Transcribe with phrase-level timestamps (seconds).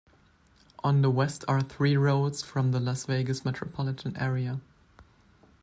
[0.83, 4.59] On the west are three roads from the Las Vegas metropolitan area.